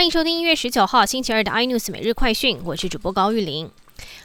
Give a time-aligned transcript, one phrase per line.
[0.00, 3.70] 欢迎收听一月十九号星期二的 iNews 每日快讯，我是主播高玉玲。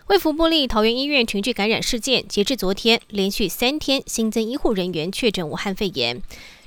[0.08, 6.22] 为福部立桃园医院群聚感染事件，截至昨天，连续三天新增医护人员确诊武汉肺炎。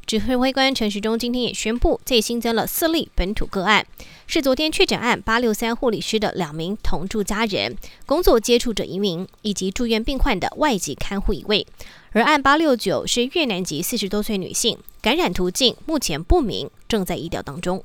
[0.04, 3.86] 指挥官陈时中今天也宣布，再新增了四例本土个案，
[4.26, 11.66] 是昨天确诊案八六三护理师的两名同住家人、工作接触者一名，以及住院病患的外籍看护一位。
[12.12, 17.82] 而案八六九是越南籍四十多岁女性，感染途径目前不明，正在医调当中。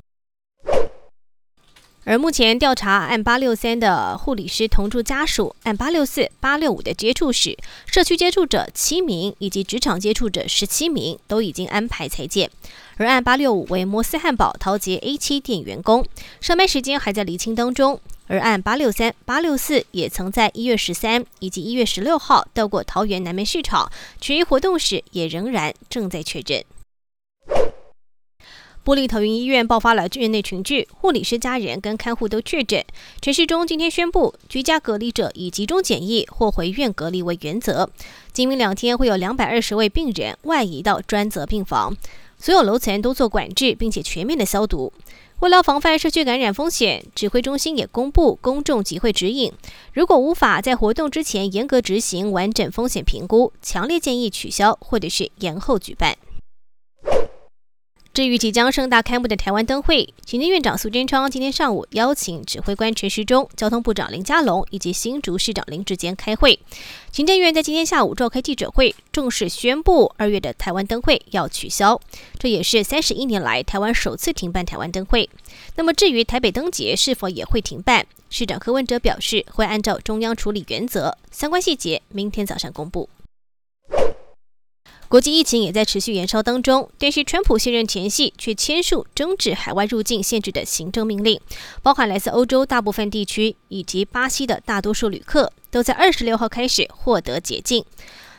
[2.06, 12.50] 而目前调查案八六三的护理师同住家属，案八六四、八六五的接触史，社区接触者七名以及职场接触者十七名都已经安排裁剪。
[12.98, 16.04] 而案八六五为摩斯汉堡陶杰 A 七店员工，
[16.42, 17.98] 上班时间还在厘清当中。
[18.26, 23.90] 而案八六三、八六四也曾在一月十三以及一月十六号到过桃园南门市场，
[24.20, 26.64] 群益活动时也仍然正在确诊。
[28.84, 32.84] 玻璃桃园医院爆发了院内群聚，护理师家人跟看护都确诊。
[33.22, 37.88] 陈世忠今天宣布，居家隔离者以集中检疫或回院隔离为原则。
[38.30, 41.96] 今明两天会有两百二十位病人外移到专责病房，
[42.38, 44.92] 所有楼层都做管制，并且全面的消毒。
[45.40, 49.50] 为了防范社区感染风险，指挥中心也公布公众集会指引：
[49.94, 56.18] 如果无法在活动之前严格执行完整风险评估，强烈建议取消或者是延后举办。
[58.14, 66.60] 至于即将盛大开幕的台湾灯会，行政院长苏贞昌今天上午邀请指挥官陈时中、交通部长林佳龙以及新竹市长林志坚开会。
[67.10, 72.00] 行政院在今天下午召开记者会，正式宣布二月的台湾灯会要取消，
[72.38, 75.28] 这也是三十一年来台湾首次停办台湾灯会。
[75.74, 83.08] 那么至于台北灯节是否也会停办，市长柯文哲表示会按照中央处理原则，相关细节明天早上公布。
[85.08, 91.40] 国际疫情也在持续延烧当中，但是川普卸任前夕却签署终止海外入境限制的行政命令，
[91.82, 97.84] 包含来自欧洲大部分地区以及巴西的大多数旅客都在二十六号开始获得解禁。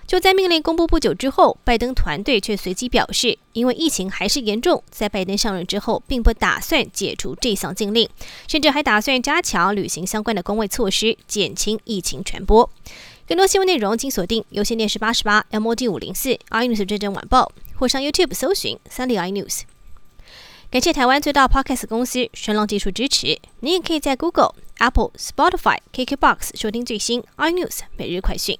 [0.07, 8.07] 就在命令公布不久之后，拜登团队却随即表示，因为疫情还是严重，在拜登上任之后，并不打算解除这项禁令，
[8.47, 12.69] 甚至还打算加强旅行相关的工位措施，减轻疫情传播。
[13.27, 19.61] 更多新闻内容，请锁定有线电视八十八 MOD 五零四 iNews 真真晚报，或上 YouTube 搜寻三立 iNews。
[20.69, 23.39] 感谢台湾最大 Podcast 公司声浪技术支持。
[23.61, 28.59] 你也可以在 Google、Apple、Spotify、KKBox 收听最新 iNews 每日快讯。